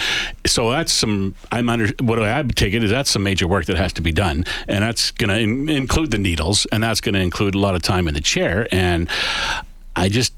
So 0.46 0.70
that's 0.70 0.92
some. 0.92 1.34
I'm 1.52 1.68
under. 1.68 1.88
What 2.00 2.18
I 2.22 2.42
take 2.42 2.74
it 2.74 2.82
is 2.82 2.90
that's 2.90 3.10
some 3.10 3.22
major 3.22 3.46
work 3.46 3.66
that 3.66 3.76
has 3.76 3.92
to 3.94 4.02
be 4.02 4.12
done, 4.12 4.44
and 4.66 4.82
that's 4.82 5.10
going 5.12 5.30
to 5.30 5.38
in, 5.38 5.68
include 5.68 6.10
the 6.10 6.18
needles, 6.18 6.66
and 6.72 6.82
that's 6.82 7.00
going 7.00 7.14
to 7.14 7.20
include 7.20 7.54
a 7.54 7.58
lot 7.58 7.74
of 7.74 7.82
time 7.82 8.08
in 8.08 8.14
the 8.14 8.20
chair. 8.20 8.66
And 8.72 9.08
I 9.96 10.08
just 10.08 10.32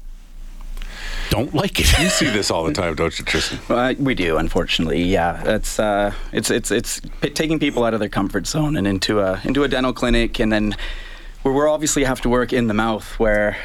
don't 1.31 1.53
like 1.55 1.79
it. 1.79 1.97
You 1.99 2.09
see 2.09 2.29
this 2.29 2.51
all 2.51 2.63
the 2.65 2.73
time, 2.73 2.93
don't 2.95 3.17
you, 3.17 3.25
Trystan? 3.25 3.57
Uh, 3.71 3.95
we 3.97 4.13
do, 4.13 4.37
unfortunately. 4.37 5.01
Yeah, 5.03 5.41
it's 5.55 5.79
uh, 5.79 6.13
it's 6.31 6.51
it's 6.51 6.69
it's 6.71 6.99
p- 7.21 7.29
taking 7.31 7.57
people 7.57 7.83
out 7.85 7.93
of 7.95 7.99
their 7.99 8.09
comfort 8.09 8.45
zone 8.45 8.75
and 8.77 8.85
into 8.85 9.19
a 9.21 9.39
into 9.43 9.63
a 9.63 9.67
dental 9.67 9.93
clinic, 9.93 10.39
and 10.39 10.51
then 10.51 10.75
where 11.41 11.53
we 11.53 11.61
obviously 11.61 12.03
have 12.03 12.21
to 12.21 12.29
work 12.29 12.53
in 12.53 12.67
the 12.67 12.73
mouth, 12.73 13.17
where 13.17 13.57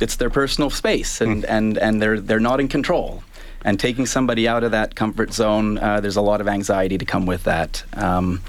it's 0.00 0.16
their 0.16 0.30
personal 0.30 0.70
space, 0.70 1.20
and 1.20 1.44
and 1.44 1.76
and 1.78 2.00
they're 2.00 2.20
they're 2.20 2.40
not 2.50 2.60
in 2.60 2.68
control. 2.68 3.22
And 3.66 3.80
taking 3.80 4.06
somebody 4.06 4.46
out 4.46 4.62
of 4.62 4.70
that 4.72 4.94
comfort 4.94 5.32
zone, 5.32 5.78
uh, 5.78 5.98
there's 6.00 6.16
a 6.16 6.22
lot 6.22 6.40
of 6.40 6.48
anxiety 6.48 6.98
to 6.98 7.04
come 7.06 7.26
with 7.26 7.44
that. 7.44 7.82
Um, 7.94 8.40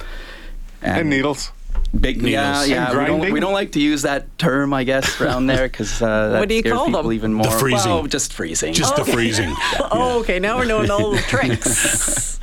And 0.82 1.10
needles. 1.10 1.52
Big, 2.00 2.22
yeah, 2.22 2.52
Needles. 2.64 2.68
yeah. 2.70 2.90
And 2.92 3.00
We 3.00 3.06
don't, 3.06 3.34
we 3.34 3.40
don't 3.40 3.54
like 3.54 3.72
to 3.74 3.80
use 3.80 4.02
that 4.02 4.38
term, 4.38 4.74
I 4.74 4.84
guess, 4.84 5.20
around 5.22 5.48
there 5.48 5.68
because 5.68 6.02
uh, 6.02 6.30
that 6.30 6.40
What 6.40 6.50
do 6.50 6.56
you 6.56 6.62
scares 6.62 6.76
call 6.76 6.86
people 6.88 7.04
them? 7.04 7.14
even 7.14 7.34
more. 7.34 7.46
The 7.46 7.52
freezing. 7.52 7.92
Well, 7.92 8.04
just 8.08 8.34
freezing. 8.34 8.74
Just 8.74 8.96
the 8.98 9.06
freezing. 9.06 9.54
Oh, 9.92 10.20
okay. 10.22 10.40
Now 10.40 10.58
we're 10.58 10.66
knowing 10.66 10.92
all 10.92 11.12
the 11.12 11.22
tricks. 11.28 12.40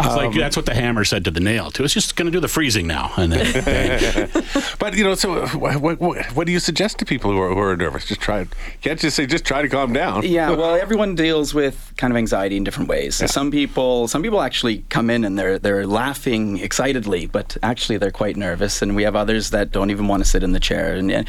It's 0.00 0.14
like 0.14 0.28
um, 0.28 0.38
that's 0.38 0.56
what 0.56 0.66
the 0.66 0.74
hammer 0.74 1.04
said 1.04 1.24
to 1.24 1.30
the 1.30 1.40
nail 1.40 1.70
too. 1.70 1.82
It's 1.82 1.94
just 1.94 2.14
going 2.14 2.26
to 2.26 2.32
do 2.32 2.40
the 2.40 2.48
freezing 2.48 2.86
now, 2.86 3.12
and 3.16 3.32
then. 3.32 4.30
But 4.78 4.94
you 4.96 5.02
know, 5.02 5.14
so 5.16 5.46
what, 5.48 5.80
what, 5.80 6.00
what 6.34 6.46
do 6.46 6.52
you 6.52 6.60
suggest 6.60 6.98
to 7.00 7.04
people 7.04 7.32
who 7.32 7.40
are, 7.40 7.48
who 7.52 7.58
are 7.58 7.76
nervous? 7.76 8.04
Just 8.04 8.20
try. 8.20 8.46
Can't 8.80 8.98
just 8.98 9.16
say 9.16 9.26
just 9.26 9.44
try 9.44 9.60
to 9.60 9.68
calm 9.68 9.92
down. 9.92 10.24
Yeah, 10.24 10.50
well, 10.50 10.76
everyone 10.76 11.16
deals 11.16 11.52
with 11.52 11.92
kind 11.96 12.12
of 12.12 12.16
anxiety 12.16 12.56
in 12.56 12.62
different 12.64 12.88
ways. 12.88 13.16
So 13.16 13.26
Some 13.26 13.50
people, 13.50 14.06
some 14.06 14.22
people 14.22 14.40
actually 14.40 14.84
come 14.88 15.10
in 15.10 15.24
and 15.24 15.36
they're 15.38 15.58
they're 15.58 15.86
laughing 15.86 16.58
excitedly, 16.58 17.26
but 17.26 17.56
actually 17.62 17.98
they're 17.98 18.12
quite 18.12 18.36
nervous. 18.36 18.82
And 18.82 18.94
we 18.94 19.02
have 19.02 19.16
others 19.16 19.50
that 19.50 19.72
don't 19.72 19.90
even 19.90 20.06
want 20.06 20.22
to 20.22 20.28
sit 20.28 20.42
in 20.44 20.52
the 20.52 20.60
chair. 20.60 20.94
And, 20.94 21.10
and 21.10 21.26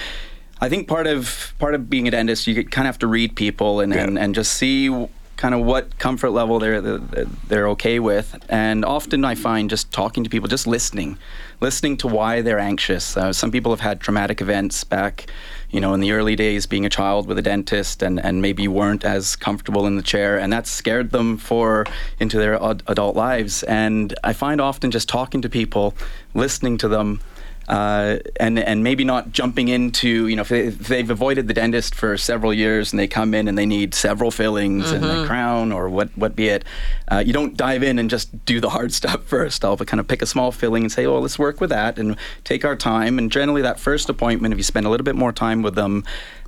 I 0.62 0.70
think 0.70 0.88
part 0.88 1.08
of 1.08 1.54
part 1.58 1.74
of 1.74 1.90
being 1.90 2.08
a 2.08 2.12
dentist, 2.12 2.46
you 2.46 2.64
kind 2.64 2.88
of 2.88 2.94
have 2.94 3.00
to 3.00 3.08
read 3.08 3.36
people 3.36 3.80
and, 3.80 3.94
and, 3.94 4.20
and 4.20 4.36
just 4.36 4.54
see 4.54 4.90
kind 5.39 5.55
of 5.55 5.62
what 5.62 5.98
comfort 6.00 6.31
level 6.31 6.60
they're 6.60 6.81
they're 6.81 7.69
okay 7.69 7.98
with. 7.98 8.38
And 8.50 8.84
often 8.84 9.24
I 9.24 9.36
find 9.36 9.69
just 9.69 9.89
talking 9.89 10.25
to 10.25 10.29
people, 10.29 10.50
just 10.50 10.67
listening, 10.67 11.17
listening 11.62 11.96
to 11.98 12.08
why 12.08 12.41
they're 12.41 12.60
anxious. 12.60 13.15
Uh, 13.15 13.31
some 13.31 13.50
people 13.50 13.72
have 13.72 13.79
had 13.79 14.01
traumatic 14.01 14.41
events 14.41 14.84
back, 14.84 15.31
you 15.72 15.79
know, 15.79 15.93
in 15.93 16.01
the 16.01 16.12
early 16.12 16.36
days, 16.36 16.65
being 16.65 16.86
a 16.86 16.89
child 16.89 17.25
with 17.25 17.38
a 17.38 17.41
dentist, 17.41 18.03
and 18.03 18.19
and 18.19 18.41
maybe 18.41 18.67
weren't 18.67 19.05
as 19.05 19.38
comfortable 19.38 19.88
in 19.88 19.96
the 19.96 20.03
chair, 20.03 20.38
and 20.38 20.51
that 20.51 20.67
scared 20.67 21.12
them 21.12 21.38
for 21.38 21.86
into 22.19 22.38
their 22.38 22.62
ad- 22.62 22.84
adult 22.88 23.15
lives. 23.15 23.63
And 23.63 24.13
I 24.25 24.34
find 24.34 24.60
often 24.60 24.91
just 24.91 25.08
talking 25.08 25.41
to 25.41 25.50
people, 25.50 25.96
listening 26.34 26.77
to 26.79 26.89
them 26.89 27.22
uh, 27.70 28.18
and 28.40 28.58
and 28.58 28.84
maybe 28.84 29.04
not 29.04 29.32
jumping 29.32 29.68
into 29.68 30.28
you 30.28 30.36
know 30.36 30.42
if, 30.42 30.50
they, 30.50 30.70
they've 30.70 31.10
avoided 31.12 31.48
the 31.48 31.54
dentist 31.54 31.94
for 31.94 32.18
several 32.18 32.52
years 32.52 32.92
and 32.92 33.00
they 33.00 33.08
come 33.08 33.36
in 33.36 33.48
and 33.48 33.58
they 33.58 33.66
need 33.66 33.94
several 33.94 34.32
fillings 34.32 34.92
and 34.92 35.06
a 35.06 35.26
crown 35.28 35.72
or 35.72 35.88
what 35.88 36.10
what 36.18 36.36
be 36.36 36.48
it, 36.48 36.66
uh, 37.12 37.24
you 37.24 37.32
don't 37.32 37.56
dive 37.56 37.84
in 37.84 38.00
and 38.00 38.10
just 38.10 38.44
do 38.44 38.60
the 38.60 38.70
hard 38.70 38.92
stuff 39.00 39.24
first. 39.24 39.64
I'll 39.64 39.78
kind 39.78 40.00
of 40.00 40.08
pick 40.08 40.24
a 40.24 40.26
small 40.26 40.52
filling 40.52 40.84
and 40.84 40.92
say, 40.92 41.06
oh, 41.06 41.20
let's 41.20 41.38
work 41.38 41.62
with 41.62 41.70
that 41.70 42.00
and 42.00 42.18
take 42.44 42.66
our 42.66 42.76
time. 42.76 43.20
And 43.20 43.32
generally, 43.32 43.62
that 43.62 43.80
first 43.80 44.10
appointment, 44.10 44.52
if 44.52 44.58
you 44.58 44.64
spend 44.64 44.88
a 44.88 44.90
little 44.90 45.06
bit 45.06 45.16
more 45.16 45.32
time 45.32 45.62
with 45.62 45.76
them. 45.76 46.04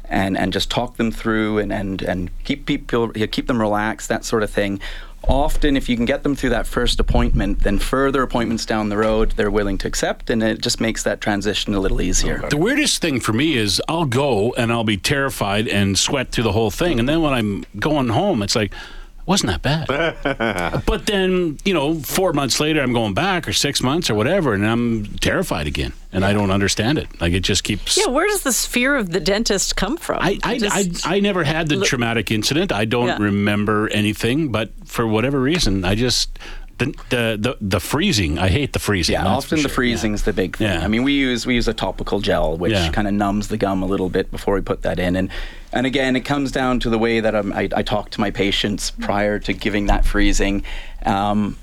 And, 0.09 0.37
and 0.37 0.51
just 0.51 0.69
talk 0.69 0.97
them 0.97 1.09
through 1.09 1.59
and, 1.59 1.71
and, 1.71 2.01
and 2.01 2.43
keep 2.43 2.65
people 2.65 3.11
keep 3.11 3.47
them 3.47 3.61
relaxed 3.61 4.09
that 4.09 4.25
sort 4.25 4.43
of 4.43 4.49
thing 4.49 4.81
often 5.27 5.77
if 5.77 5.87
you 5.87 5.95
can 5.95 6.05
get 6.05 6.23
them 6.23 6.35
through 6.35 6.49
that 6.49 6.65
first 6.65 6.99
appointment 6.99 7.59
then 7.59 7.77
further 7.77 8.21
appointments 8.23 8.65
down 8.65 8.89
the 8.89 8.97
road 8.97 9.31
they're 9.31 9.51
willing 9.51 9.77
to 9.77 9.87
accept 9.87 10.29
and 10.29 10.41
it 10.41 10.61
just 10.61 10.81
makes 10.81 11.03
that 11.03 11.21
transition 11.21 11.73
a 11.73 11.79
little 11.79 12.01
easier 12.01 12.39
The 12.49 12.57
weirdest 12.57 13.01
thing 13.01 13.19
for 13.19 13.33
me 13.33 13.55
is 13.55 13.81
I'll 13.87 14.05
go 14.05 14.53
and 14.57 14.71
I'll 14.71 14.83
be 14.83 14.97
terrified 14.97 15.67
and 15.67 15.97
sweat 15.97 16.31
through 16.31 16.45
the 16.45 16.51
whole 16.51 16.71
thing, 16.71 16.99
and 16.99 17.07
then 17.07 17.21
when 17.21 17.33
I'm 17.33 17.65
going 17.79 18.09
home, 18.09 18.41
it's 18.41 18.55
like. 18.55 18.73
Wasn't 19.25 19.49
that 19.51 19.61
bad? 19.61 20.83
but 20.85 21.05
then, 21.05 21.57
you 21.63 21.73
know, 21.73 21.99
four 21.99 22.33
months 22.33 22.59
later, 22.59 22.81
I'm 22.81 22.93
going 22.93 23.13
back, 23.13 23.47
or 23.47 23.53
six 23.53 23.81
months, 23.81 24.09
or 24.09 24.15
whatever, 24.15 24.53
and 24.53 24.65
I'm 24.65 25.05
terrified 25.19 25.67
again, 25.67 25.93
and 26.11 26.25
I 26.25 26.33
don't 26.33 26.51
understand 26.51 26.97
it. 26.97 27.07
Like 27.21 27.33
it 27.33 27.41
just 27.41 27.63
keeps. 27.63 27.97
yeah, 27.97 28.07
where 28.07 28.27
does 28.27 28.43
this 28.43 28.65
fear 28.65 28.95
of 28.95 29.11
the 29.11 29.19
dentist 29.19 29.75
come 29.75 29.97
from? 29.97 30.19
I, 30.21 30.39
I, 30.43 30.57
Just- 30.57 31.07
I, 31.07 31.17
I 31.17 31.19
never 31.19 31.43
had 31.43 31.69
the 31.69 31.81
traumatic 31.81 32.31
incident. 32.31 32.71
I 32.71 32.85
don't 32.85 33.07
Yeah. 33.07 33.17
remember 33.19 33.89
anything, 33.89 34.51
but 34.51 34.71
for 34.85 35.05
whatever 35.07 35.39
reason, 35.39 35.85
I 35.85 35.95
just 35.95 36.37
the 36.77 36.85
the 37.09 37.37
the, 37.39 37.57
the 37.61 37.79
freezing. 37.79 38.39
I 38.39 38.47
hate 38.49 38.73
the 38.73 38.79
freezing. 38.79 39.13
yeah, 39.13 39.25
often 39.25 39.49
for 39.49 39.55
the 39.55 39.61
sure. 39.63 39.69
freezing's 39.69 40.23
the 40.23 40.33
big 40.33 40.57
thing. 40.57 40.67
Yeah. 40.67 40.83
I 40.83 40.87
mean, 40.87 41.03
we 41.03 41.13
use 41.13 41.45
we 41.45 41.55
use 41.55 41.67
a 41.67 41.73
topical 41.73 42.19
gel 42.19 42.57
which 42.57 42.71
Yeah. 42.73 42.89
kind 42.91 43.07
of 43.07 43.13
numbs 43.13 43.47
the 43.49 43.57
gum 43.57 43.83
a 43.83 43.85
little 43.85 44.09
bit 44.09 44.31
before 44.31 44.55
we 44.55 44.61
put 44.61 44.81
that 44.83 44.99
in, 44.99 45.15
and 45.15 45.29
and 45.73 45.85
again, 45.85 46.15
it 46.15 46.21
comes 46.21 46.51
down 46.51 46.79
to 46.81 46.89
the 46.89 46.97
way 46.97 47.19
that 47.19 47.35
I, 47.35 47.69
I 47.75 47.81
talk 47.83 48.09
to 48.11 48.19
my 48.19 48.31
patients 48.31 48.91
prior 48.91 49.39
to 49.39 49.53
giving 49.53 49.85
that 49.87 50.05
freezing. 50.05 50.63
Um, 51.05 51.57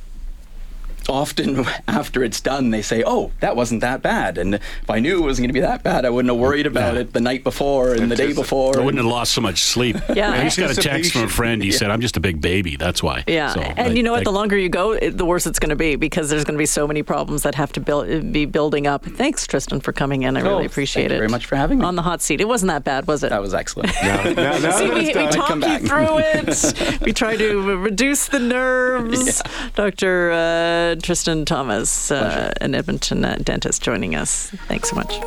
often 1.08 1.64
after 1.88 2.22
it's 2.22 2.40
done, 2.40 2.70
they 2.70 2.82
say, 2.82 3.02
"Oh, 3.06 3.32
that 3.40 3.56
wasn't 3.56 3.80
that 3.80 4.02
bad," 4.02 4.38
and 4.38 4.54
if 4.56 4.90
I 4.90 4.98
knew 5.00 5.18
it 5.18 5.22
wasn't 5.26 5.44
going 5.44 5.48
to 5.50 5.54
be 5.54 5.60
that 5.60 5.82
bad, 5.82 6.04
I 6.04 6.10
wouldn't 6.10 6.30
have 6.32 6.40
worried 6.40 6.66
about 6.66 6.94
Yeah. 6.94 7.00
it 7.00 7.12
the 7.12 7.20
night 7.20 7.44
before 7.44 7.94
and 7.94 8.10
the 8.10 8.16
day 8.16 8.32
before. 8.32 8.76
I 8.78 8.84
wouldn't 8.84 9.02
have 9.02 9.10
lost 9.10 9.32
so 9.32 9.40
much 9.40 9.62
sleep. 9.62 9.96
Yeah. 10.14 10.30
I 10.32 10.42
just 10.44 10.58
got 10.58 10.70
a 10.70 10.74
text 10.74 11.12
from 11.12 11.22
a 11.22 11.28
friend. 11.28 11.62
He 11.62 11.70
said, 11.72 11.90
"I'm 11.90 12.00
just 12.00 12.16
a 12.16 12.20
big 12.20 12.40
baby. 12.40 12.76
That's 12.76 13.02
why." 13.02 13.24
Yeah, 13.26 13.52
So, 13.54 13.60
and 13.60 13.88
like- 13.88 13.96
you 13.96 14.02
know 14.02 14.10
what? 14.12 14.18
like- 14.18 14.24
The 14.24 14.32
longer 14.32 14.56
you 14.56 14.68
go, 14.68 14.92
it- 14.92 15.16
the 15.16 15.24
worse 15.24 15.46
it's 15.46 15.58
going 15.58 15.70
to 15.70 15.76
be 15.76 15.96
because 15.96 16.28
there's 16.30 16.44
going 16.44 16.54
to 16.56 16.58
be 16.58 16.66
so 16.66 16.86
many 16.86 17.02
problems 17.02 17.42
that 17.42 17.54
have 17.54 17.72
to 17.72 17.80
build, 17.80 18.32
be 18.32 18.44
building 18.46 18.86
up. 18.86 19.04
Thanks, 19.04 19.46
Trystan, 19.46 19.82
for 19.82 19.92
coming 19.92 20.22
in. 20.22 20.36
I 20.36 20.40
Oh, 20.42 20.50
really 20.50 20.66
appreciate 20.66 21.02
thank 21.04 21.10
you 21.10 21.16
it. 21.16 21.18
very 21.18 21.28
much 21.28 21.46
for 21.46 21.56
having 21.56 21.78
me. 21.78 21.84
on 21.84 21.94
the 21.96 22.02
hot 22.02 22.20
seat. 22.22 22.40
It 22.40 22.48
wasn't 22.48 22.68
that 22.70 22.84
bad, 22.84 23.06
was 23.06 23.22
it? 23.22 23.30
that 23.30 23.40
was 23.40 23.54
excellent. 23.54 23.92
Now, 24.02 24.22
now, 24.24 24.58
now 24.58 24.70
See, 24.72 24.88
we, 24.90 25.00
it's 25.00 25.06
we 25.08 25.12
done- 25.14 25.32
talk 25.32 25.54
you 25.54 25.60
back. 25.60 25.82
through 25.82 26.18
it. 26.18 27.00
we 27.02 27.12
try 27.12 27.36
to 27.36 27.76
reduce 27.78 28.26
the 28.28 28.38
nerves. 28.40 29.42
Dr. 29.74 30.32
Uh, 30.32 30.94
Trystan 31.02 31.44
Thomas, 31.44 32.10
uh, 32.10 32.52
an 32.60 32.74
Edmonton 32.74 33.22
dentist, 33.42 33.82
joining 33.82 34.14
us. 34.14 34.50
Thanks 34.68 34.90
so 34.90 34.96
much. 34.96 35.18